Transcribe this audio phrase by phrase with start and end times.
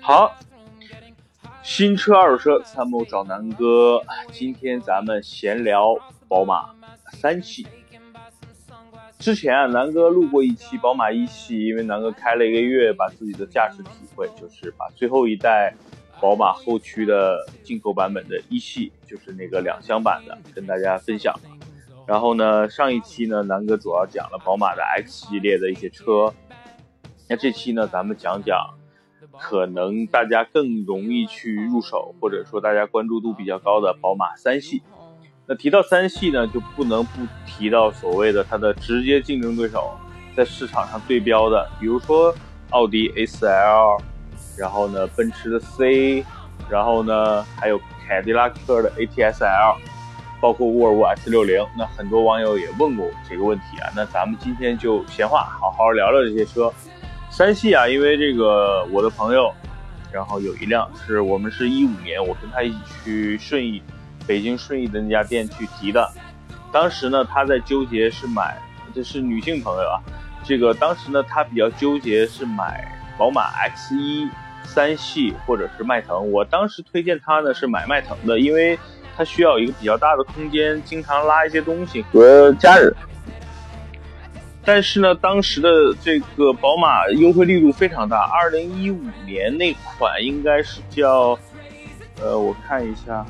[0.00, 0.34] 好，
[1.62, 4.02] 新车二手车参谋找南哥。
[4.32, 5.94] 今天咱们闲聊
[6.26, 6.74] 宝马
[7.12, 7.64] 三系。
[9.20, 15.72] 之前啊，南哥录过一期宝马一系，因为南哥开了一个月，把自己的驾驶体会，就是把最后一代
[16.20, 21.32] 宝马后驱的进口版本的一系，就是那个两厢版的，跟大家分享。
[22.08, 26.32] 然后呢，上一期呢，南哥主要讲了宝马的 X 系列的一些车。
[27.28, 28.74] 那这期呢，咱们讲讲。
[29.40, 34.82] 可能大家更容易去入手，或者说大家关注度比较高的宝马三系。
[35.46, 39.96] 那提到三系呢，就不能不提到所谓的它的直接竞争对手，
[40.34, 42.34] 在市场上对标的，比如说
[42.70, 44.00] 奥迪 A4L，
[44.58, 46.24] 然后呢奔驰的 C，
[46.68, 47.78] 然后呢还有
[48.08, 49.76] 凯迪拉克的 ATS-L，
[50.40, 51.66] 包括沃尔沃 S60。
[51.76, 56.72] 那很多网友也问过这个问题啊，那咱们今天就闲话，好好聊聊这些车。
[57.30, 59.52] 三系啊，因为这个我的朋友，
[60.10, 63.82] 然后有一辆是我们是一五年，我跟他一起去顺义，
[64.26, 66.10] 北京顺义的那家店去提的。
[66.72, 68.58] 当时呢，他在纠结是买，
[68.94, 70.00] 这是女性朋友啊。
[70.44, 74.30] 这个当时呢，他比较纠结是买宝马 X1
[74.64, 76.30] 三系或者是迈腾。
[76.30, 78.78] 我当时推荐他呢是买迈腾的，因为
[79.18, 82.94] 它需要一个比较大的空间，经常拉一些东西和家人。
[84.64, 85.68] 但是呢，当时的
[86.00, 88.16] 这个宝马优惠力度非常大。
[88.32, 91.36] 二零一五年那款应该是叫，
[92.20, 93.26] 呃，我看一下，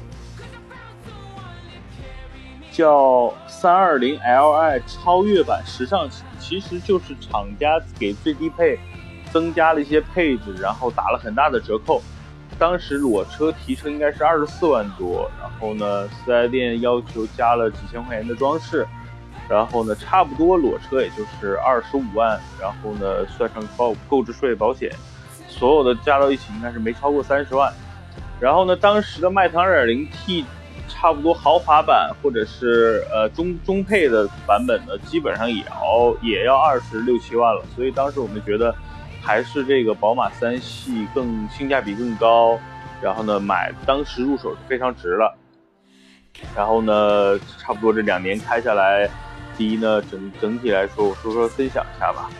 [2.71, 8.79] 叫三二零 Li 超越版时尚型，其实就是厂家给最低配
[9.33, 12.03] 增加了一些配置，然后打了很大的折扣。
[12.59, 18.87] 当时裸车提车应该是二十四万多，然后呢，四 S 店要求加了几千块钱的装饰。
[19.49, 24.93] 然后呢，差不多裸车也就是二十五万，然后呢，算上购购置税、保险，
[25.49, 27.73] 所有的加到一起应该是没超过三十万。
[28.39, 30.45] 然后呢，当时的迈腾 2.0T，
[30.87, 37.63] 差不多豪华版或者是呃中中配的版本呢，基本上也要也要二十六七万了。
[37.75, 38.75] 所以当时我们觉得，
[39.23, 42.59] 还是这个宝马三系更性价比更高。
[43.01, 45.37] 然后呢，买当时入手是非常值了。
[46.57, 49.09] 然后呢，差不多这两年开下来。
[49.57, 52.31] 第一呢，整整体来说，我说说分享一下吧，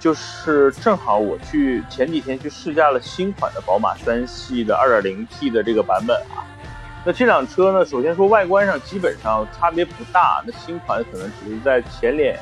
[0.00, 6.42] 就是正好我去前几天去试驾了新款的宝马三系的 2.0T 的这个版本啊。
[7.04, 12.38] 那这辆车呢，首先说外观上基本上差别不大，那新款可能只是在前脸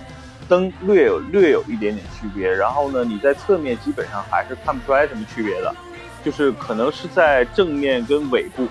[0.53, 5.75] 灯略有略有一点点区别，然后呢，你在侧面基本上还是看不出来什么区别的，
[6.23, 8.69] 就是可能是在正面跟尾部。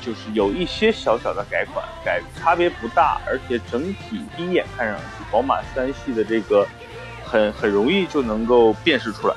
[0.00, 6.66] 就是有一些小小的改款，改差别不大，而且整体第一眼看上去，宝马三系的这个
[7.24, 9.34] 很很容易就能够辨识出来。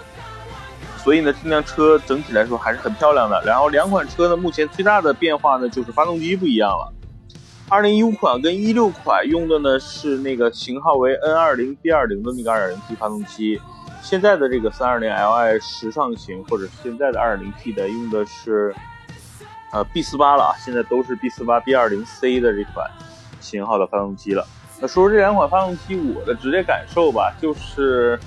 [0.98, 3.40] 所以呢，这辆车整体来说还是很漂亮的。
[3.46, 6.92] 然后两款车呢，目前最大的变化呢就是发动机不一样了。
[7.70, 13.62] 二零一五款跟一六款用的呢是那个型号为 N 二零 B 二零的那个二点零 T 发动机，
[14.02, 18.76] 现在的这个三二零 Li 时尚型或者现在的二点零 T 的用的是。
[19.72, 22.90] 呃，B 四八了啊，现在都是 B 四八 B 二零 C 的这款
[23.40, 24.44] 型号的发动机了。
[24.80, 28.20] 那说说这两款发动机，我的直接感受吧，就是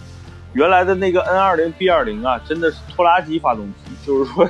[0.53, 3.91] 原来的那个 N 二零 B 二零啊，真的是拖拉机发动机。
[4.07, 4.49] 就是说，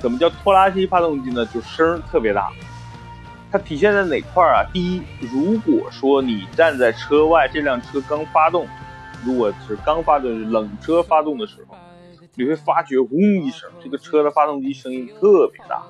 [0.00, 1.46] 怎么叫拖拉机发动机呢？
[1.46, 2.50] 就声特别大。
[3.56, 4.68] 它体现在哪块啊？
[4.70, 5.02] 第一，
[5.32, 8.68] 如果说你站在车外，这辆车刚发动，
[9.24, 11.74] 如果是刚发动冷车发动的时候，
[12.34, 15.82] 你会发觉嗡一声，这个车的发动机声音特别大。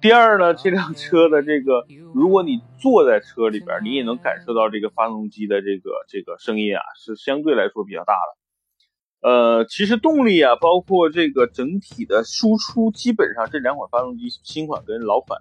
[0.00, 1.84] 第二呢，这辆车的这个，
[2.14, 9.28] 如果你坐在车里边，你也能感受到这个发动机的这个这个声音啊，是相对来说比较大的。
[9.28, 15.40] 呃，其实动力啊，包括这个整体的输出，基本上这两款发动机新款跟老款，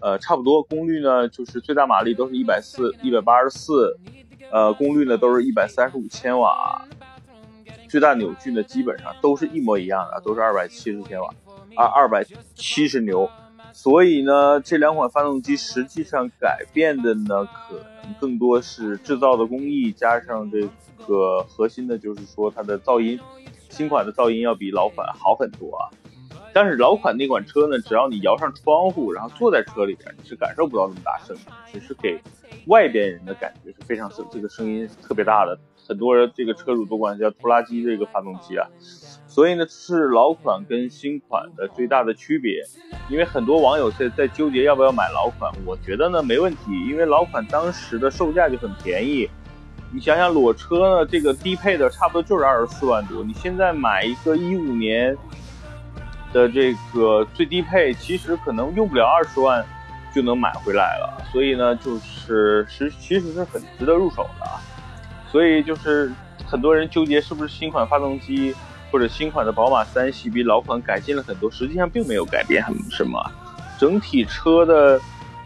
[0.00, 0.62] 呃，差不多。
[0.62, 3.98] 功率呢，就是最大马力都是一百四、一百八十四，
[4.50, 6.84] 呃，功率呢都是一百三十五千瓦，
[7.88, 11.28] 最大扭矩呢基本上都是一模一样的，都是二百七十千瓦，
[11.76, 12.24] 啊，二百
[12.54, 13.28] 七十牛。
[13.72, 20.60] 所以呢，这两款发动机实际上改变的呢，可能更多是制造的工艺，加上这
[21.06, 23.20] 个核心的，就是说它的噪音，
[23.68, 25.86] 新款的噪音要比老款好很多啊。
[26.52, 32.20] 但是老款那款车呢，只要你摇上窗户，然后坐在车里边，你是感受不到那么大声的，只是给
[32.66, 35.58] 外边人的感觉是非常声，这个声音是特别大的。
[35.86, 38.66] 很多这个车主都管叫拖拉机这个发动机啊。
[39.26, 42.64] 所以呢，是老款跟新款的最大的区别。
[43.08, 49.28] 因为很多网友在在纠结要不要买老款，我觉得呢没问题，因为老款当时的售价就很便宜，
[49.92, 55.16] 你想想裸车呢，这个低配的差不多就是二十四万多，你现在买一个一五年
[56.32, 59.64] 的这个最低配，其实可能用不了二十万
[60.14, 64.46] 就能买回来了，所以呢，就是实其实是很值得入手的，
[65.30, 66.12] 所以就是
[66.46, 68.54] 很多人纠结是不是新款发动机
[68.90, 73.20] 或者新款的宝马三系比老款改进了很多，实际上并没有改变很什么，
[73.78, 75.00] 整体车的。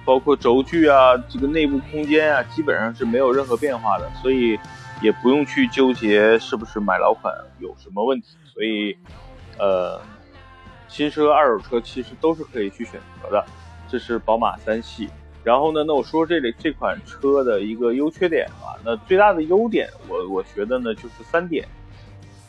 [0.07, 4.61] 包括轴距啊，这个内部空间啊，基本上是没有任何变化的，所以
[5.01, 8.37] 也不用去纠结是不是买老款有什么问题。
[8.53, 8.95] 所以，
[9.59, 9.99] 呃，
[10.94, 13.44] 新车、二手车其实都是可以去选择的。
[13.88, 15.08] 这是宝马三系。
[15.43, 18.79] 然后呢，那我说这里这款车的一个优缺点吧。
[18.85, 21.67] 那最大的优点，我我觉得呢就是三点。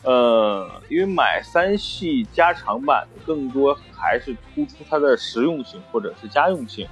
[0.04, 6.86] 呃，因为买三系加长版的更多还是突出它的实用性或者是家用性。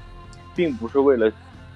[0.57, 1.33] 并不是为了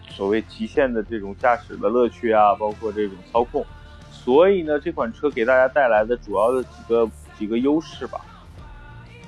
[0.09, 3.67] 所谓极限的这种驾驶的乐趣啊，包括这种操控，
[4.13, 8.21] 所以呢，这款车给大家带来的主要的几个几个优势吧，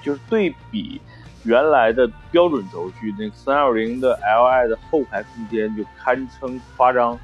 [0.03, 1.01] 就是对比
[1.45, 7.19] 原来的标准轴距，那三二零的 Li 的后排空间就堪称夸张，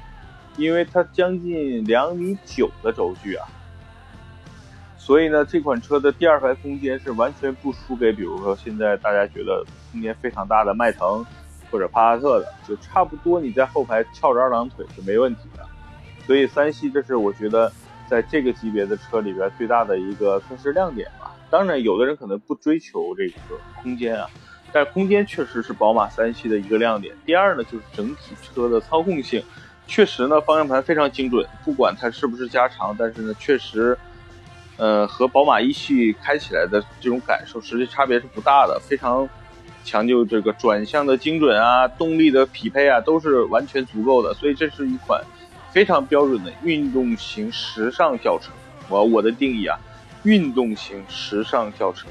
[0.57, 3.47] 因为它将近两米九的轴距啊，
[4.97, 11.25] 所以呢，这款车的第二排空间是完全不输给，比如说现在大家觉得空间非常大的迈腾。
[11.69, 15.67] 或者帕萨特的，就差不多，你在后排翘着二郎腿是没问题的。
[16.25, 17.69] 所以三系这是我觉得
[18.07, 21.11] 在这个级别的车里边最大的一个算是亮点。
[21.49, 24.29] 当然，有的人可能不追求这个空间啊，
[24.71, 27.15] 但是空间确实是宝马三系的一个亮点。
[27.25, 29.43] 第二呢，就是整体车的操控性，
[29.87, 33.97] 确实呢方向盘非常精准，不管它是不是加长，但是呢确实，
[34.77, 39.27] 呃和宝马一系开起来的这种感受实际差别是不大的，非常。
[39.83, 45.23] 强就这个转向的精准啊，动力的匹配啊，都是完全足够的，所以这是一款
[45.71, 48.51] 非常标准的运动型时尚轿车。
[48.89, 49.79] 我我的定义啊，
[50.27, 52.07] 运动型时尚轿车。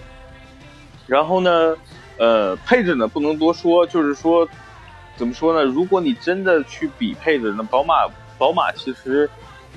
[1.06, 1.76] 然后呢，
[2.18, 4.48] 呃，配置呢不能多说，就是说，
[5.16, 5.62] 怎么说呢？
[5.62, 7.94] 如果你真的去比配置，那宝马
[8.38, 9.28] 宝马其实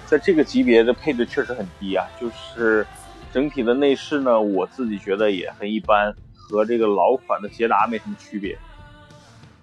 [0.05, 2.87] 在这个级别的配置确实很低啊，就是
[3.33, 6.15] 整体的内饰呢，我自己觉得也很一般。
[6.51, 8.57] 和这个老款的捷达没什么区别，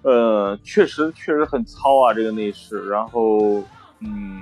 [0.03, 2.87] 呃，确实确实很糙啊，这个内饰。
[2.87, 3.61] 然后，
[3.99, 4.41] 嗯，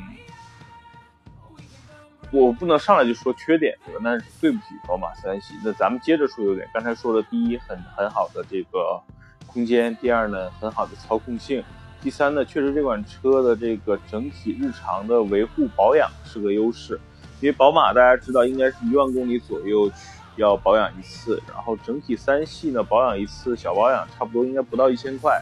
[2.32, 4.00] 我不能上来就说缺点，对吧？
[4.04, 5.54] 那对不起宝马三系。
[5.64, 6.68] 那咱们接着说优点。
[6.74, 9.02] 刚才说的第一，很很好的这个
[9.48, 11.62] 空间；第二呢，很好的操控性；
[12.02, 17.00] 第三呢，确实这款车的这个整体日常的维护保养是个优势。
[17.42, 19.92] 因为宝马大家知道，应该是一万公里左右。
[20.38, 25.42] 要保养一次，然后整体三系呢保养一次小保养差不多应该不到一千块，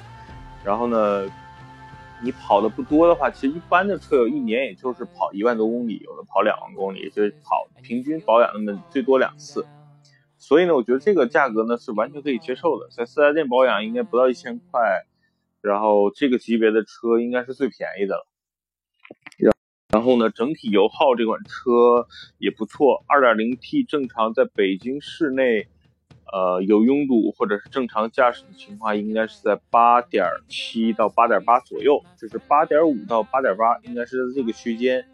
[0.63, 1.25] 然后呢，
[2.21, 9.65] 你跑的不多的话，其实一般的车友一年也就是跑一万多公里，有的跑两万公里，就是跑平均保养那么最多两次，
[10.37, 15.05] 所以呢，我觉得这个价格呢是完全可以接受的，在四 S 店保养应该不到一千块，
[15.61, 18.27] 然后这个级别的车应该是最便宜的了。
[19.89, 22.07] 然后呢，整体油耗这款车
[22.39, 25.67] 也不错，2.0T 正常在北京市内，
[26.31, 35.05] 呃，有拥堵或者是正常驾驶的情况，应该是在8.7到8.8左右，就是8.5到8.8，应该是在这个区间。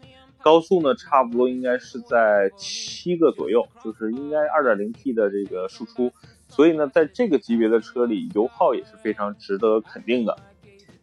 [0.42, 6.12] 高速呢，差不多应该是在七个左右，就是应该 2.0T 的这个输出。
[6.48, 10.38] 所以呢，在这个级别的车里，油耗也是非常值得肯定的。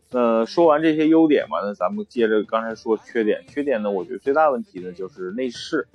[0.10, 3.44] 那说完这些优点嘛，那咱们接着刚才说缺点。
[3.48, 5.88] 缺点呢，我觉得最大问题呢就是内饰，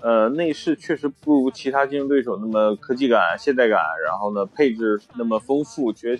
[0.00, 5.92] 呃，内饰确实不如其他竞争对手那么科技感、现代感，然后呢配置那么丰富。
[5.92, 6.18] 觉，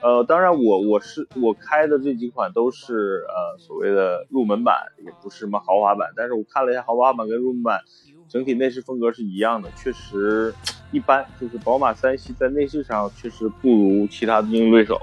[0.00, 6.10] 呃，当然我我是我开的这几款都是呃所谓的入门版，也不是什么豪华版。
[6.14, 7.80] 但是我看了一下豪华版跟入门版，
[8.28, 10.54] 整体内饰风格是一样的，确实
[10.92, 11.24] 一般。
[11.40, 15.00] 就是宝马三系在内饰上确实不如其他的竞争对手。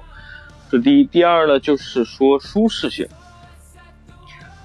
[0.69, 3.07] 这第一，第二呢，就是说舒适性，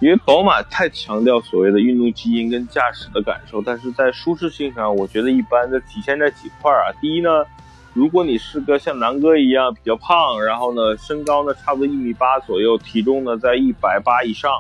[0.00, 6.88] 因为宝马太强调所谓的运动基因跟驾驶的感受，但是在舒适性上，我觉得一般的体现在几块啊。
[7.00, 7.45] 第一呢，
[7.92, 14.50] 如果你是个像南哥一样比较胖，然后呢身高呢差不多一米八左右，体重呢在一百八以上，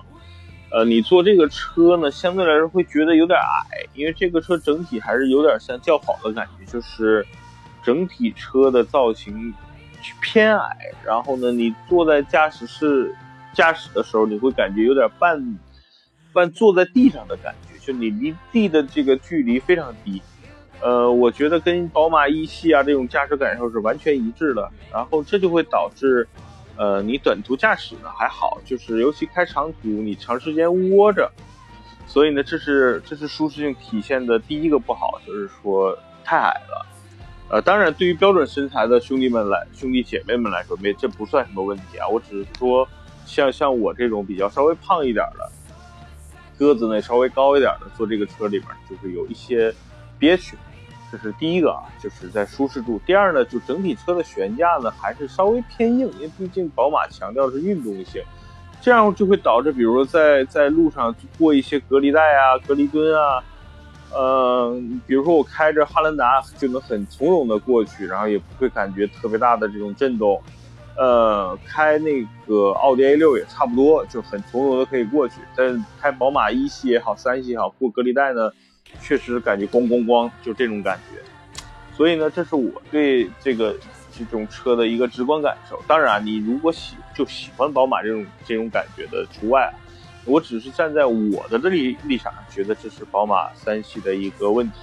[0.70, 7.26] 呃，你坐这个车呢相对来说会觉得有点矮，因为这个车整体还是有点像轿跑的感觉，就是
[7.82, 9.54] 整体车的造型。
[10.22, 13.14] 偏矮，然后呢，你坐在驾驶室
[13.54, 15.58] 驾驶的时候，你会感觉有点半
[16.32, 20.20] 半坐在地上的感觉，就你离地的这个距离非常低。
[20.80, 24.70] 呃，我觉得跟宝马一系啊这种驾驶感受是完全一致的。
[24.92, 26.26] 然后这就会导致，
[26.76, 31.30] 呃，你短途驾驶呢还好，就是尤其开长途，你长时间窝着，
[32.06, 36.86] 所以呢，这是这是舒适性体现的第一个不好，就是说太矮了。
[37.50, 42.06] 呃，当然，对于标准身材的兄弟们来，兄弟姐妹们来说，没这不算什么问题啊。
[42.06, 42.88] 我只是说，
[43.30, 45.48] 像像我这种比较稍微胖一点的，
[46.58, 49.72] 个子呢稍微高一点的，坐这个车里面就是有一些
[50.18, 50.56] 憋屈。
[51.12, 53.00] 这是第一个啊，就是在舒适度。
[53.06, 58.20] 第二呢，就整体车的悬架呢还是稍微偏硬，因为毕竟宝马强调是运动性。
[58.80, 63.42] 这样就会导致，比如说在在路上过一些隔离带啊、隔离墩啊，
[64.12, 70.40] 呃，比如说我开着汉兰达就能很从容的过去，然后也不会感觉特别大的这种震动。
[70.96, 75.36] 呃，开那个奥迪 A6 也差不多，就很从容的可以过去。
[75.56, 78.50] 但开宝马一系也好、三系也好，过隔离带呢，
[79.00, 81.20] 确实感觉咣咣咣，就这种感觉。
[81.96, 83.76] 所以呢，这是我对这个。
[84.12, 89.72] 这种车的一个直观感受，当然，你如果喜就喜欢宝马这种这种感觉的除外。
[90.26, 94.76] 我只是站在我的这里立场，觉得这是宝马三系的一个问题。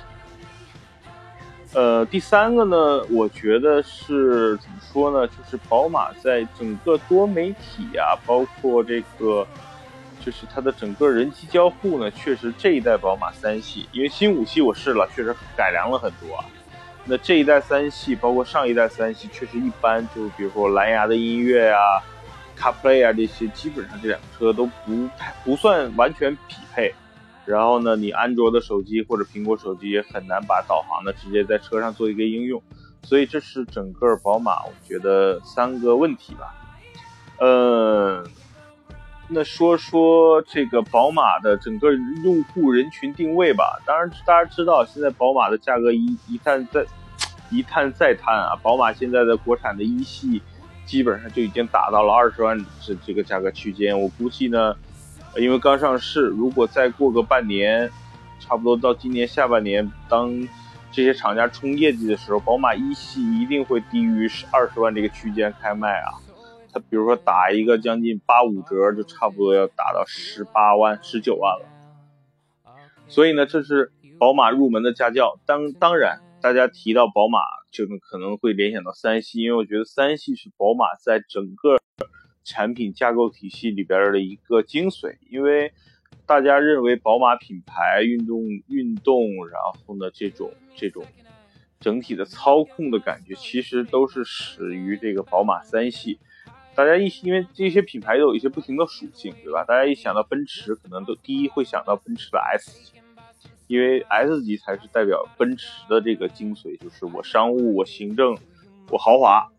[1.73, 5.27] 呃，第三个呢，我觉得是怎么说呢？
[5.27, 9.45] 就是宝马在整个多媒体啊，包括这个，
[10.25, 16.45] 就是它的整个人机交互呢，确实这一代宝马三系，因为新五系我试了，确实改良了很多啊。
[17.03, 20.07] 那这一代三系，包括上一代三系，确实一般。
[20.15, 22.01] 就比如说蓝牙的音乐啊、
[22.57, 26.93] CarPlay 啊这些，基本上这两个车都不太不算完全匹配。
[27.47, 32.61] 然后呢，你安卓的手机或者苹果手机也很难把导航呢直接在车上做一个应用。
[33.01, 36.53] 所以这是整个宝马，我觉得三个问题吧。
[37.39, 38.27] 嗯。
[39.29, 41.91] 那说说这个宝马的整个
[42.23, 43.77] 用户人群定位吧。
[43.85, 46.85] 当然，大家知道现在宝马的价格一一探再
[47.51, 48.55] 一探再探啊。
[48.63, 50.41] 宝马现在的国产的一系
[50.85, 53.99] 基本上就已经达到了二十万这这个价格区间。
[53.99, 54.73] 我估计呢，
[55.35, 57.91] 因为刚上市，如果再过个半年，
[58.39, 60.31] 差不多到今年下半年，当
[60.91, 66.09] 这些厂家冲业绩的时候，宝马一系一定会低于十二十万这个区间开卖啊。
[66.73, 71.65] 它比如说打一个将近八五折，就差不多要打到十八万、十九万了。
[73.07, 75.39] 所以呢，这是宝马入门的家教。
[75.45, 77.39] 当当然，大家提到宝马，
[77.71, 81.77] 就可能会联想到三系，因为我觉得三系是宝马在整个
[82.47, 85.17] 产品架构体系里边的一个精髓。
[85.29, 85.73] 因为
[86.25, 91.03] 大家认为宝马品牌运动运动，然后呢，这种这种
[91.79, 96.19] 整体的操控的感觉，其实都是始于这个宝马三系。
[96.73, 99.65] 大家一因为这些品牌都有一些不同的属性，对吧？
[99.65, 103.01] 大家一想到奔驰，可能都第一会想到奔驰的 S 级，
[103.67, 108.37] 因为 S 级才是代表奔驰的这个精髓，就是我商务、我行政、
[108.89, 109.51] 我豪华。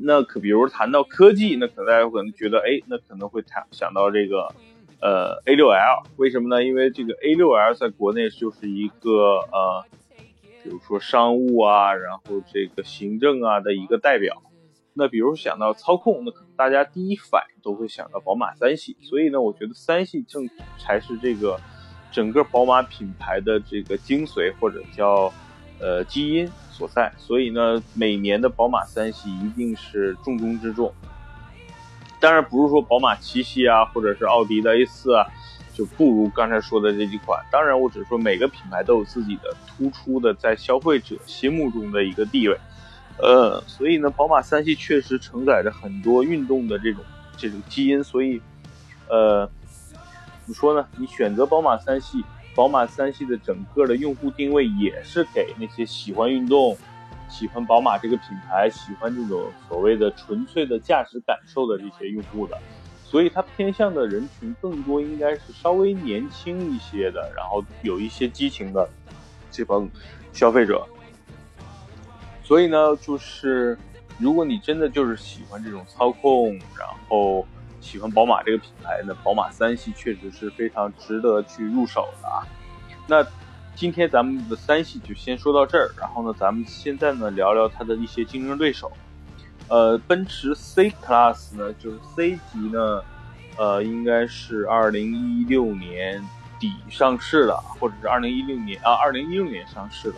[0.00, 4.52] 那可比如谈到科技，那可能大家可能觉得，哎，那可能会谈想到这个
[5.00, 6.64] 呃 A6L，为什么呢？
[6.64, 9.84] 因为这个 A6L 在国内就是一个呃，
[10.62, 14.42] 比如说商务啊，然后这个行政啊的一个代表。
[14.94, 21.60] 那比如想到操控，那可能大家第一反应都会想到宝马三系，所以呢，我觉得三系正才是这个
[22.10, 25.32] 整个宝马品牌的这个精髓或者叫
[25.80, 27.12] 呃基因所在。
[27.18, 30.94] 所以呢，每年的宝马三系一定是重中之重。
[32.20, 35.26] 当然不是说宝马七系啊，或者是奥迪的 A 四啊，
[35.74, 37.44] 就不如刚才说的这几款。
[37.50, 42.56] 当然，我只是说每个品牌都有自己的突出的在消费者心目中的一个地位。
[43.20, 47.02] 呃，所以呢，宝马三系确实承载着很多运动的这种
[47.36, 48.40] 这种基因，所以，
[49.08, 49.44] 呃，
[50.44, 50.86] 怎么说呢？
[50.96, 52.24] 你选择宝马三系，
[52.58, 56.76] 宝马三系的整个的用户定位也是给那些喜欢运动、
[57.28, 62.58] 喜欢宝马这个品牌、喜欢这种所谓的纯粹的驾驶感受的这些用户的，
[63.04, 68.90] 所以它偏向的人群更多应该是稍微年轻一些的，然后有一些激情的
[69.52, 69.88] 这帮
[70.32, 70.84] 消费者。
[72.42, 73.78] 所以呢，就是
[74.18, 77.46] 如果你真的就是喜欢这种操控，然后
[77.80, 82.46] 喜欢宝马这个品牌呢，宝马三系确实是非常值得去入手的啊。
[83.06, 83.26] 那
[83.74, 88.90] 今天咱们的三系就先说到这儿，然后呢，咱们现在呢聊聊它的一些竞争对手。
[89.68, 93.02] 呃，奔驰 C Class 呢，就是 C 级呢，
[93.56, 96.22] 呃，应该是二零一六年
[96.58, 100.16] 底上市的，或者是二零一六年啊，二零一六年上市的。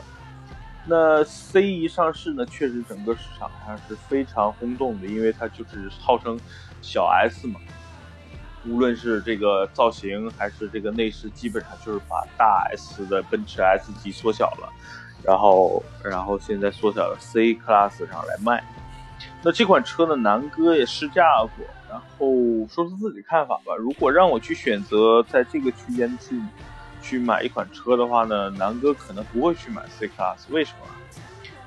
[0.86, 6.40] 那 C 一上市呢，确实整个市场上是非常轰动的，因为它就是号称
[6.82, 7.60] 小 S 嘛，
[8.66, 14.68] 无论是这个造型还是这个内饰，基本上就是把大 S 的奔驰 S 级缩小了，
[15.22, 18.64] 然后然后现在缩小到 C Class 上来卖。
[19.42, 21.22] 那这款车呢，南哥也试驾
[21.56, 22.26] 过，然后
[22.68, 23.74] 说出自己看法吧。
[23.78, 26.40] 如果让我去选择在这个区间去
[27.02, 30.86] 去买一款车的话呢，南哥可能不会去买 C Class，为什么？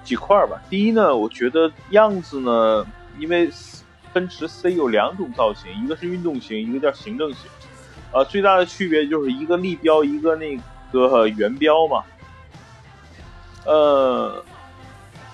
[0.04, 0.62] 几块吧。
[0.70, 2.86] 第一呢，我觉得样子呢，
[3.18, 3.50] 因为
[4.14, 7.50] 奔驰 C 有两种造型，一个是运动型，一个叫行政型。
[8.12, 10.58] 呃，最大的区别就是一个立标，一个那
[10.92, 12.04] 个圆标嘛。
[13.66, 14.44] 呃。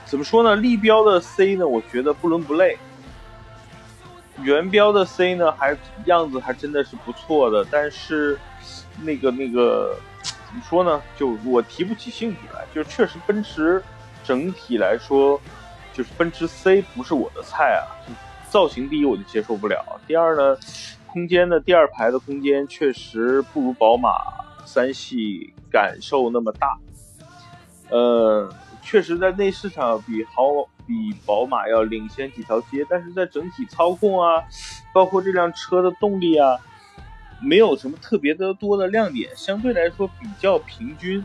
[0.05, 0.55] 怎么说呢？
[0.55, 2.79] 立标的 C 呢，我觉得不伦不类。
[4.41, 8.39] 圆标的 C 呢，还样子还真的是不错的，但是
[9.03, 10.99] 那个那个怎么说呢？
[11.15, 12.65] 就我提不起兴趣来。
[12.73, 13.83] 就确实奔驰
[14.23, 15.39] 整体来说，
[15.93, 17.85] 就是奔驰 C 不是我的菜啊。
[18.49, 20.57] 造型第一我就接受不了，第二呢，
[21.07, 24.11] 空间呢，第二排的空间确实不如宝马
[24.65, 26.77] 三系感受那么大。
[27.89, 28.53] 呃。
[28.81, 30.43] 确实，在内饰上比豪
[30.87, 34.41] 比宝马要领先几条街，但是在整体操控啊，
[34.93, 36.57] 包括这辆车的动力啊，
[37.39, 41.23] 没有什么特别的多的亮点，相对来说比较平均。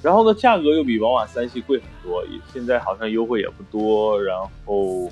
[0.00, 4.22] 然后呢，价格又比宝马三系贵很多，也现在好像优惠也不多。
[4.22, 5.10] 然后，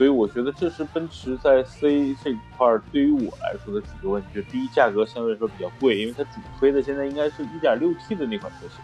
[0.00, 8.80] 所以我觉得这是奔驰在 C 这块对于我来说的几个问题：就第一，价格相对来说比较贵，因为它主推的现在应该是 1.6T 的那款车型。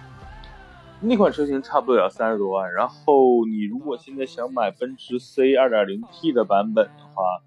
[1.00, 7.40] 那款车型差不多也要三十多万，然后你如果现在想买奔驰 C 2.0T 的版本的话，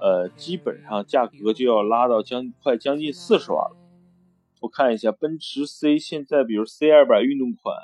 [0.00, 3.76] 呃，基本上价格就要拉到将快将近四十万了。
[4.62, 7.76] 我看一下，奔驰 C 现在，比如 C 200运动款，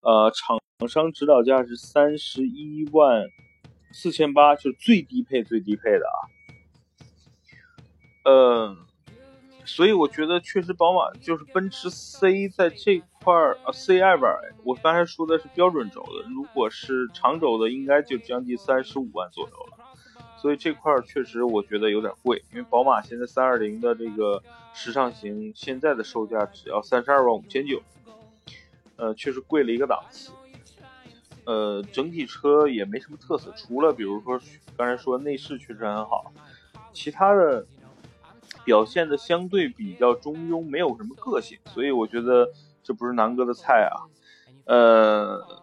[0.00, 3.22] 呃，厂商指导价是三十一万
[3.94, 6.18] 四千八，是最低配最低配的啊。
[8.24, 8.76] 嗯。
[9.66, 14.28] 所以我觉得确实，宝马就是奔驰 C 在这块儿啊，C 二百，
[14.62, 19.78] 我刚才说的是标准轴的，如果是长轴的，应该就将近三十五万左右了。
[20.36, 24.42] 所以这块儿确实我觉得有点贵，因为宝马现在三二零的这个
[24.74, 27.80] 时尚型现在的售价只要三十二万五千九，
[28.96, 30.30] 呃，确实贵了一个档次。
[31.46, 34.40] 呃，整体车也没什么特色，除了比如说
[34.76, 36.32] 刚才说内饰确实很好，
[36.92, 37.66] 其他的。
[38.64, 42.50] 表现的相对比较中庸，没有什么个性，所以我觉得
[42.82, 44.08] 这不是南哥的菜啊。
[44.64, 45.60] 呃，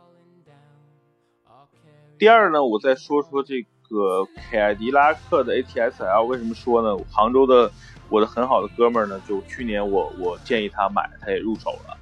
[2.20, 7.04] 第二呢，我再说说这个凯迪拉克的 ATS L，为什么说呢？
[7.10, 7.72] 杭州的
[8.10, 11.98] 我的很好的哥们呢，就去年我我建议他买，他也入手了。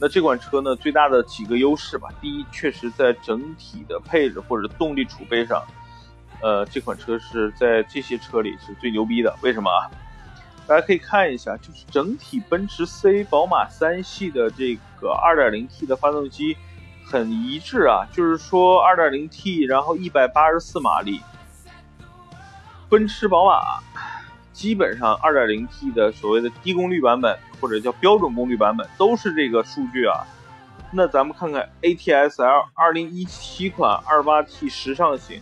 [0.00, 5.62] 那这款车呢，最大的几个优势吧，第一，确实在整体的配置或者动力储备上，
[6.40, 9.36] 呃，这款车是在这些车里是最牛逼的。
[9.42, 9.90] 为什么啊？
[10.66, 16.56] 大家可以看一下，就是整体奔驰 C、宝马三系的这个 2.0T 的发动机
[17.04, 21.20] 很一致啊，就是说 2.0T，然后184马力。
[22.88, 23.80] 奔驰、宝马
[24.60, 30.20] 基本上 2.0T 的所谓的低功率版本或者叫标准功率版本都是这个数据啊。
[30.92, 35.40] 那咱们看看 ATS-L 2017款 28T 时尚型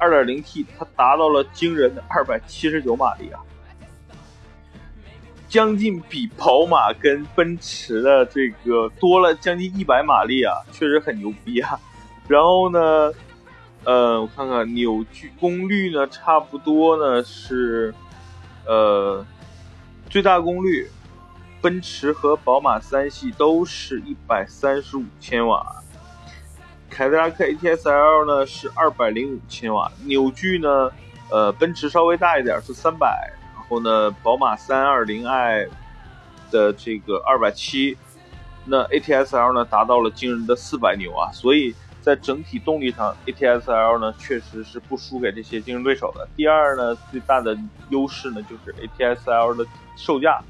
[0.00, 3.38] 2.0T，它达到了惊人的279马力啊。
[5.50, 11.78] 将近比宝马跟奔驰的这个多了将近一百马力啊，确实很牛逼啊。
[12.26, 13.12] 然后呢，
[13.84, 17.94] 呃，我看看扭矩功率呢，差不多呢是，
[18.66, 19.24] 呃，
[20.10, 20.90] 最大功率，
[21.60, 25.82] 奔驰和宝马三系都是一百三十五千瓦，
[26.90, 30.90] 凯迪拉克 ATS L 呢是二百零五千瓦，扭矩呢，
[31.30, 33.32] 呃，奔驰稍微大一点是三百。
[33.54, 35.66] 然后呢，宝马三二零 i
[36.52, 37.98] 的这个二百七，
[38.64, 41.74] 那 ATS-L 呢达到了惊人的四百牛啊，所以
[42.06, 46.28] 在整体动力上，ATS-L 呢确实是不输给这些竞争对手的。
[46.36, 47.58] 第二呢，最大的
[47.90, 49.66] 优势呢就是 ATS-L 的
[49.96, 50.40] 售价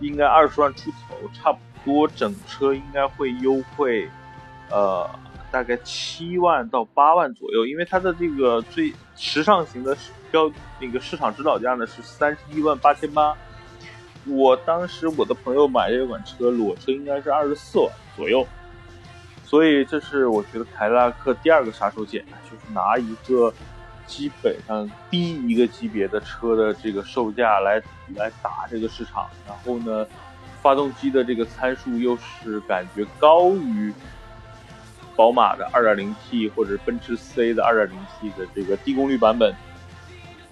[0.00, 4.10] 应该二十万出头，差不多整车应该会优惠，
[4.70, 5.08] 呃。
[5.52, 9.94] 大概七万到八万左右，因为它的这个最时尚型的
[10.30, 13.36] 标那个市场指导价呢是三十一万八千八。
[14.26, 18.46] 我当时我的朋友买这款车裸车应该是二十四万左右，
[19.52, 23.52] 所以这是我觉得凯迪拉克第二个杀手锏，就是拿一个
[24.06, 27.74] 基本上低一个级别的车的这个售价来
[28.14, 30.06] 来打这个市场，然后呢，
[30.62, 33.92] 发动机的这个参数又是感觉高于。
[35.14, 39.54] 宝马的 2.0T 或者奔驰 C 的 2.0T 的这个低功率版本，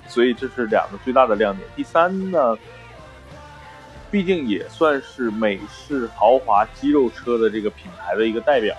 [0.06, 1.66] 所以这是两个最大的亮点。
[1.74, 2.54] 第三呢，
[4.10, 8.76] 毕竟也算是美式豪华肌肉车的这个品牌的一个代表，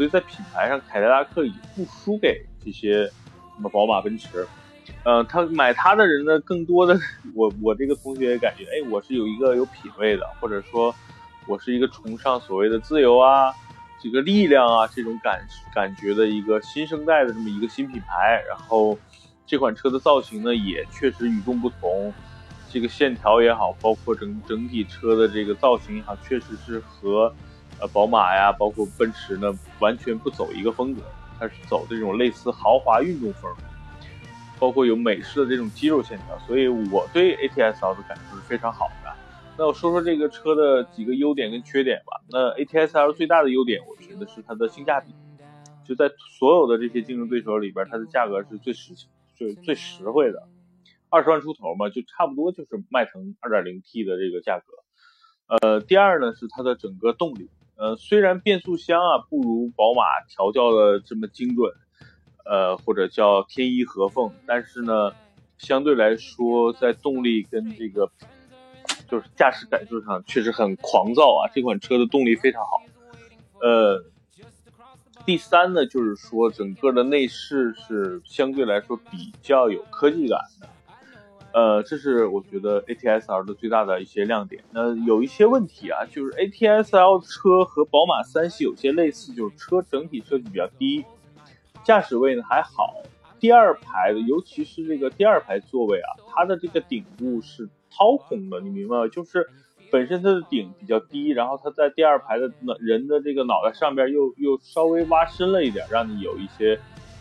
[0.00, 4.48] 所以在品牌上，凯迪拉克也不输给这些什么宝马、奔驰。
[5.04, 6.98] 呃，他买它的人呢，更多的
[7.34, 10.94] 我我这个同学也感觉，哎，我是有一个有品位的，或者说，
[11.46, 13.52] 我是一个崇尚所谓的自由啊，
[14.02, 18.42] 这个力量啊这种感感觉的一个新生代的这么一个新品牌。
[18.48, 18.98] 然后
[19.44, 22.10] 这款车的造型呢，也确实与众不同，
[22.70, 27.30] 这个线条也好，包括整整体车的这个造型也好，确实是和
[27.80, 31.02] 呃宝马呀，包括奔驰呢完全不走一个风格，
[31.38, 33.50] 它是走这种类似豪华运动风。
[34.58, 39.10] 包括有美式的这种肌肉线条，所以我对 ATS-L 的感受是非常好的。
[39.56, 42.20] 那我说说这个车的几个优点跟缺点吧。
[42.28, 45.14] 那 ATS-L 最大的优点，我觉得是它的性价比，
[45.82, 48.92] 就在所有的这些竞争对手里边，它的价格是最实
[49.34, 50.46] 最最实惠的，
[51.08, 54.74] 二十万出头嘛，就差不多就是迈腾 2.0T 的这个价格。
[55.46, 57.48] 呃，第二呢是它的整个动力，
[57.80, 61.72] 呃，虽然变速箱啊不如宝马调教的这么精准。
[62.42, 65.12] 呃，或者叫天衣合缝，但是呢，
[65.58, 68.10] 相对来说，在动力跟这个
[69.08, 71.46] 就是驾驶感受上确实很狂躁啊。
[71.54, 72.82] 这款车的动力非常好。
[73.60, 74.04] 呃，
[75.24, 80.68] 第三呢，就是说整个的内饰是相对来说比较有科技感的。
[81.52, 84.62] 呃，这是我觉得 ATS-L 的最大的一些亮点。
[84.70, 91.04] 那有一些问题啊，就是 ATS-L 车和宝马三系有些类似，就是车整体设计比较低。
[91.82, 92.94] 驾驶位呢还好，
[93.40, 99.08] 第二排的，尤其是这个第二排座位啊，它的这个顶部是掏空的，你明白吗？
[99.08, 99.48] 就是
[99.90, 106.78] 本身它的顶比较低，然后它在第二排的人的这个脑袋上边又又稍微挖深了一点，让你有一些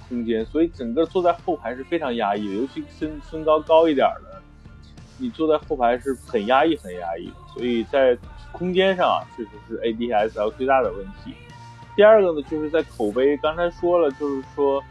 [0.10, 4.42] 空间，所以整个坐在后排是非常压抑的，尤其身身高高一点的，
[5.18, 8.18] 你坐在后排是很压抑很压抑的，所以在
[8.52, 11.34] 空间上啊，确实是 A D S L 最大的问题。
[11.96, 14.84] 第二个呢，就是在口碑，刚才说了，就是说，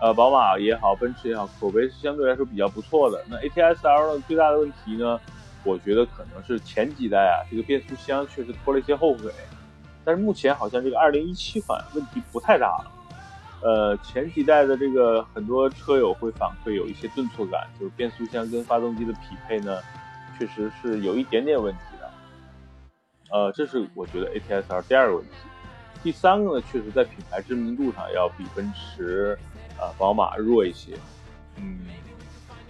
[0.00, 3.22] 呃，宝马也好，奔驰也好，口碑是相对来说比较不错的。
[3.28, 5.20] 那 ATS-L 的，最大的问题呢，
[5.62, 9.30] 我觉得可能是前几代啊，这个变速箱确实拖了一些后腿。
[10.04, 12.90] 但是目前好像这个2017款问题不太大了。
[13.64, 19.80] 呃，前几代的这个很多车友会反馈有一些顿挫感，就是变速箱跟发动机的匹配呢，
[20.38, 22.10] 确实是有一点点问题的。
[23.30, 25.30] 呃，这是我觉得 ATS-L 第二个问题。
[26.02, 29.34] 第三个呢，确实在品牌知名度上要比奔驰、
[29.80, 30.92] 啊宝马弱一些。
[31.56, 31.86] 嗯，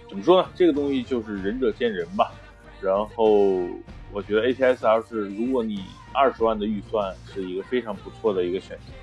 [0.07, 0.49] 怎么说呢？
[0.55, 2.31] 这个东西就是仁者见仁吧。
[2.79, 3.35] 然后
[4.13, 8.93] 我觉得 ATS-L 是，如果你二十万的预算，是一个非常不错的一个选择。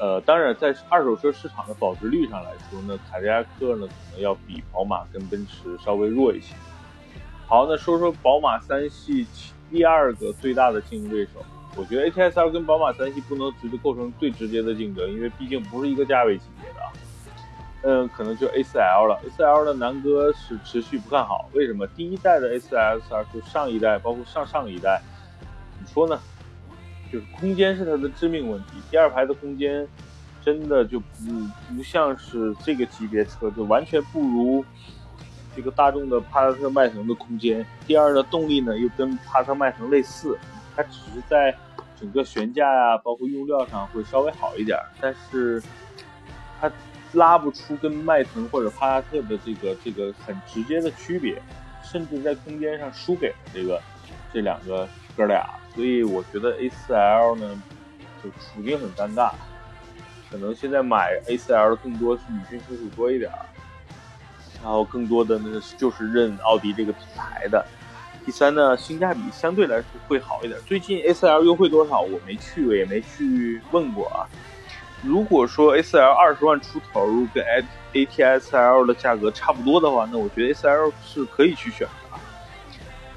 [0.00, 6.54] 呃，当然在二手车市场的保值率上来说呢，凯迪拉克呢可能要比宝马跟奔驰稍微弱一些。
[7.46, 9.26] 好，那说说宝马三系
[9.70, 11.32] 第二个最大的竞争对手。
[11.76, 16.80] 我觉得 ATS-L 跟宝马三系不能直接构成最直接的竞争，因为毕竟不是一个价位级别的。
[17.82, 19.20] 嗯，可能就 A4L 了。
[19.24, 21.86] A4L 的南哥是持续不看好，为什么？
[21.88, 23.00] 第一代的 A4L
[23.32, 25.00] 就上一代，包括上上一代，
[25.74, 26.18] 怎么说呢？
[27.12, 28.76] 就是空间是它的致命问题。
[28.90, 29.86] 第二排的空间
[30.42, 31.06] 真的就不
[31.68, 34.64] 不像是这个级别车，就完全不如
[35.54, 37.64] 这个大众的帕萨特、迈腾的空间。
[37.86, 40.38] 第二呢，动力呢又跟帕萨特、迈腾类似。
[40.76, 41.54] 它只是在
[42.00, 45.62] 整个悬架呀，包括用料上会稍微好一点，但是
[46.60, 46.70] 它
[47.12, 51.42] 拉不出跟迈腾或者帕萨特的这个这个很直接的区别，
[51.82, 53.82] 甚至在空间上输给了这个
[54.32, 57.62] 这两个哥俩，所以我觉得 A4L 呢
[58.22, 59.32] 就处境很尴尬，
[60.30, 63.30] 可能现在买 A4L 更多是女性车主多一点，
[64.62, 67.64] 然后更多的呢就是认奥迪这个品牌的。
[68.26, 70.60] 第三呢，性价比相对来说会好一点。
[70.66, 72.00] 最近 A4L 优惠多少？
[72.00, 74.28] 我没去过，也没去问过啊。
[75.02, 82.18] 如果说 A4L 二十万出头，跟 A ATS-L 的价格差不多的话，那我觉得 A4L 是可以去选的。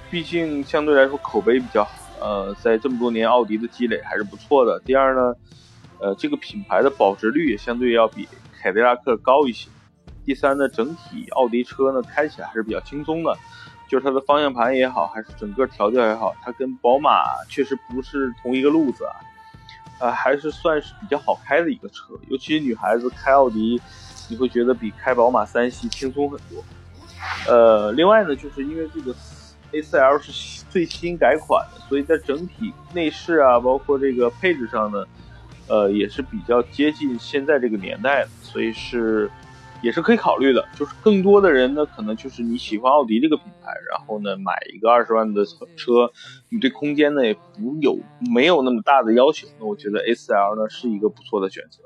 [0.09, 1.91] 毕竟相对来说口碑比较好，
[2.23, 4.79] 呃，在这么多年奥迪的积累还是不错的。
[4.85, 5.35] 第二呢，
[5.99, 9.69] 呃，这个品牌的保值率也相对要比凯迪拉克高一些。
[10.25, 13.37] 第三呢，整体奥迪车呢开起来还是比较轻松的。
[13.89, 19.13] 就是它的方向盘也好，还是整个调教也好，它跟宝马确实不是同一个路子啊，
[19.99, 23.79] 呃，还是算是比较好开的一个车，尤其女孩子开奥迪，
[24.29, 26.63] 你会觉得比开宝马三系轻松很多。
[27.47, 29.13] 呃，另外呢，就是因为这个
[29.73, 35.05] A4L 是最新改款的，所以在整体内饰啊，包括这个配置上呢，
[35.67, 39.29] 呃，也是比较接近现在这个年代的，所以是
[39.83, 40.67] 也是可以考虑的。
[40.75, 45.45] 就是更多的人呢，可能就是你喜欢奥迪这个品牌，然后呢买一个二十万的
[45.77, 46.11] 车，
[46.49, 47.99] 你对空间呢也不有
[48.33, 51.83] 没有那么大的要求，那我觉得 A4L 呢是一个不错的选择。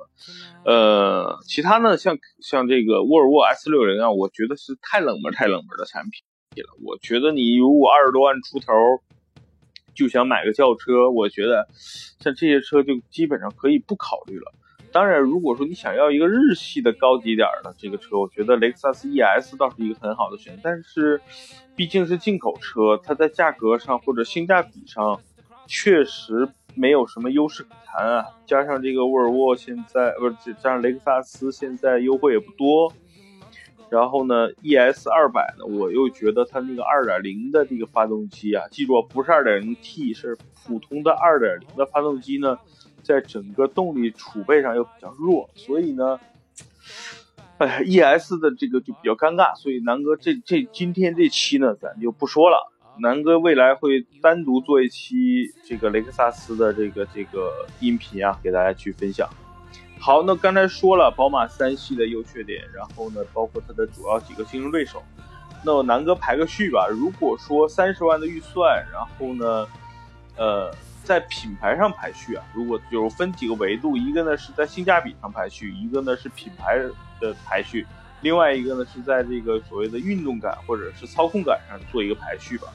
[0.64, 6.24] 呃，其他呢像像这个沃尔沃 S60 啊，我觉得是太冷门太冷门的产品
[6.84, 8.74] 我觉得你如果二十多万出头。
[9.98, 14.54] 就想买个轿车，我觉得像这些车就基本上可以不考虑了。
[14.92, 20.62] 当然，如果说你想要一个日系的高级点的这个车，我觉得雷克萨斯 ES 倒是一个很好的选择。
[20.64, 21.20] 但是，
[21.76, 25.20] 毕竟是进口车，它在价格上或者性价比上
[25.66, 28.24] 确实没有什么优势可谈啊。
[28.46, 32.94] 加上这个沃尔沃现在不是加上雷克萨斯现在优惠也不多。
[33.90, 42.58] 然后呢，ES 二百呢，我又觉得它那个二点零的这个发动机啊，记住不是二点零 T，是普通的二点零的发动机呢，
[43.02, 46.20] 在整个动力储备上又比较弱，所以呢，
[47.60, 49.56] 哎，ES 的这个就比较尴尬。
[49.56, 52.74] 所以南哥这这今天这期呢，咱就不说了。
[53.00, 59.30] 南哥未来会单独做一期这个雷克萨斯的这个这个音频啊，给大家去分享。
[60.00, 65.04] 好，那刚才说了宝马三系的优缺点，然后呢，包括它的主要几个竞争对手。
[65.66, 66.88] 那我南哥排个序吧。
[66.90, 69.68] 如果说三十万的预算，然后呢，
[70.38, 76.78] 呃，在品牌上排序啊，如果就分几个维度，一个呢是在性价比上排序，一个呢是品牌
[77.20, 77.86] 的排序，
[78.22, 82.68] 另外一个呢是在这个所谓的运动感或者是操控感上做一个排序吧。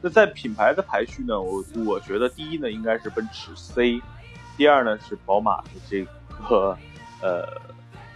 [0.00, 4.00] 那在品牌的排序呢，我我觉得第一呢应该是奔驰 C，
[4.56, 6.10] 第二呢是宝马的这个。
[6.42, 6.76] 和
[7.22, 7.46] 呃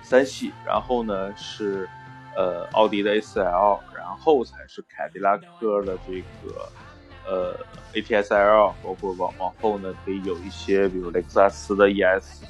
[0.02, 1.88] 三系，然后呢是
[2.36, 6.68] 呃奥迪的 A4L，然后才是凯迪拉克的这个
[7.26, 7.56] 呃
[7.94, 12.42] ATS-L，包括往往后呢可以有一些，比如雷克萨斯的 ES。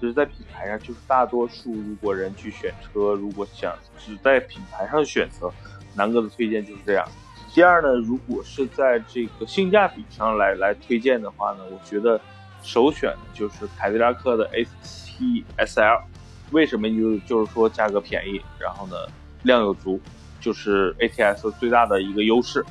[0.00, 5.52] 其实，在品牌上，就是大多数如果人去选车，如果想只在品牌上选择，
[5.94, 7.06] 南哥的推荐就是这样。
[7.52, 12.20] 第二呢，如果是在这个性价比上来来推荐的话呢，我觉得。
[12.62, 16.02] 首选就是凯迪拉克的 A7 SL，
[16.50, 18.96] 为什么就就是说价格便宜，然后呢
[19.42, 20.00] 量又足，
[20.40, 22.64] 就是 ATS 最大的一个优势。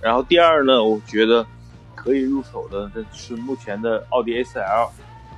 [0.00, 1.46] 然后第二呢，我觉得
[1.94, 4.90] 可以入手的这是目前的奥迪 A4L，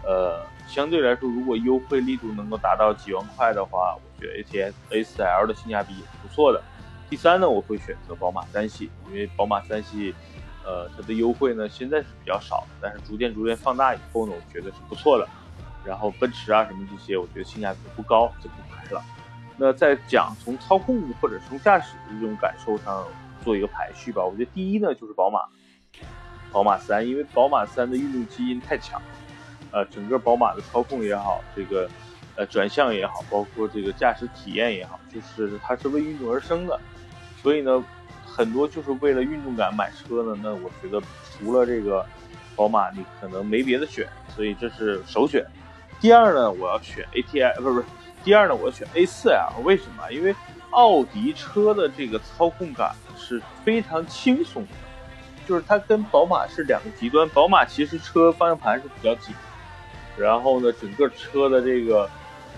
[0.05, 6.63] 呃，相对来说如果优惠力度能够达到几万块的话，我觉得 ATS A4L 的性价比也是不错的。
[7.09, 10.15] 第三呢，我会选择宝马三系，因为宝马三系。
[10.64, 15.27] 呃，它的优惠呢现在是比较少，但是逐渐逐渐放大以后呢，我觉得是不错的。
[15.83, 19.03] 然后奔驰啊什么这些，我觉得性价比不高，就不买了。
[19.57, 23.07] 那再讲从操控或者从驾驶的这种感受上
[23.42, 24.23] 做一个排序吧。
[24.23, 25.40] 我觉得第一呢就是宝马，
[26.53, 29.01] 宝马三，因为宝马三的运动基因太强，
[29.70, 31.88] 呃，整个宝马的操控也好，这个
[32.37, 36.79] 呃转向也好，包括这个驾驶体验也好，就是它是为运动而生的，
[37.42, 37.83] 所以呢。
[38.40, 40.98] 很多就是为了运动感买车的，那我觉得
[41.31, 42.07] 除了这个
[42.57, 45.44] 宝马，你可能没别的选，所以这是首选。
[46.00, 47.85] 第二呢，我要选 ATI，不是不是，
[48.24, 49.61] 第二呢，我要选 A 四 L，。
[49.62, 50.11] 为什么？
[50.11, 50.35] 因为
[50.70, 54.68] 奥迪车的这个操控感是非常轻松的，
[55.46, 57.29] 就是它跟宝马是两个极端。
[57.29, 59.35] 宝马其实车方向盘是比较紧，
[60.16, 62.09] 然后呢，整个车的这个，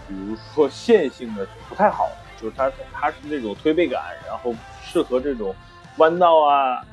[0.06, 2.08] 比如说线性的是不太好，
[2.40, 4.54] 就是它它是那种推背感，然后。
[4.84, 5.54] 适合这种
[5.98, 6.85] 弯道啊，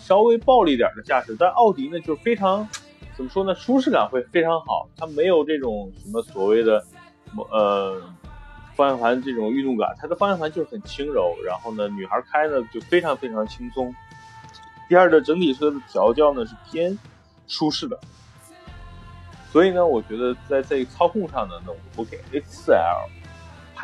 [0.00, 1.36] 稍微暴力点的驾驶。
[1.38, 2.68] 但奥迪呢，就非常
[3.16, 4.88] 怎么说呢，舒适感会非常好。
[4.96, 6.84] 它没有这种什么所谓的
[7.50, 8.00] 呃
[8.74, 11.34] 方向盘这种运动感，它的方向盘就是很轻柔。
[11.44, 13.94] 然后呢，女孩开呢就非常非常轻松。
[14.88, 16.98] 第二呢，整体车的调教呢是偏
[17.48, 17.98] 舒适的。
[19.50, 23.23] 所以呢，我觉得在这操控上呢，那我给 X4L。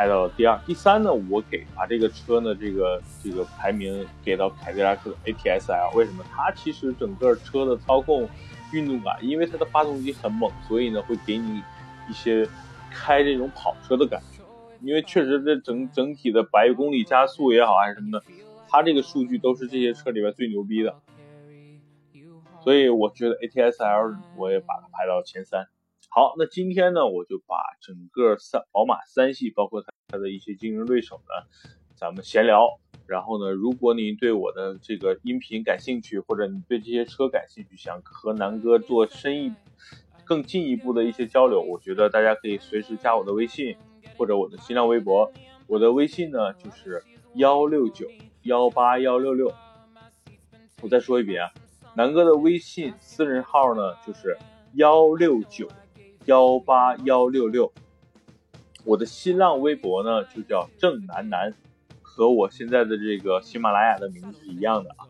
[0.00, 5.94] 排到了第二、第三呢，我给把这个车呢，这个这个排名给到凯迪拉克的 ATS-L。
[5.94, 6.24] 为什么？
[6.32, 8.26] 它其实整个车的操控、
[8.72, 11.62] 运动感，因为它的发动机很猛，所以呢会给你
[12.08, 12.48] 一些
[12.90, 14.42] 开这种跑车的感觉。
[14.80, 18.24] 因为确实这整整体的百公里加速也好还是什么的，
[18.70, 20.94] 它这个数据都是这些车里边最牛逼的。
[22.64, 25.66] 所以我觉得 ATS-L 我也把它排到前三。
[26.12, 31.46] 好，那今天呢，我就把整个三宝马三系，包括它它的一些竞争对手呢，
[31.94, 32.80] 咱们闲聊。
[33.06, 39.54] 然后呢，如果您对我的这个音频感兴趣，或者你对这些车感兴趣，想和南哥做深一
[40.24, 43.76] 更进一步的一些交流，我觉得大家可以随时加我的微信
[44.18, 45.30] 或者我的新浪微博。
[45.68, 47.00] 我的微信呢就是
[47.34, 48.08] 幺六九
[48.42, 49.52] 幺八幺六六。
[50.82, 51.50] 我再说一遍啊，
[51.94, 54.36] 南哥的微信私人号呢就是
[54.72, 55.68] 幺六九。
[56.26, 57.72] 幺八幺六六，
[58.85, 61.54] 我的新浪微博呢就叫郑楠楠，
[62.02, 65.06] 和我现在的这个喜马拉雅的名字是一样的啊。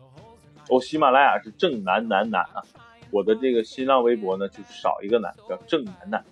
[0.69, 2.63] 我喜马拉雅是郑楠楠楠啊，
[3.11, 6.23] 我的这个新浪微博呢就少一个楠，叫郑楠楠。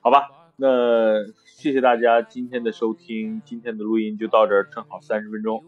[0.00, 5.64] 好吧，那谢谢大家今天的收听，今天的录音就到这儿，正好三十分钟。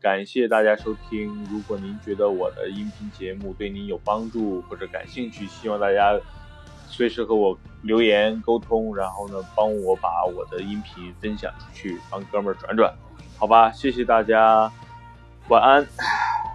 [0.00, 1.28] 感谢大家收听。
[1.50, 6.18] 如果您觉得我的音频节目对您有帮助或者感兴趣，希望大家
[6.90, 12.92] 随时和我留言沟通，然后呢，帮我把我的音频分享出去，帮哥们转转，
[13.38, 13.70] 好吧？
[13.72, 14.70] 谢谢大家，
[15.48, 16.49] 晚安。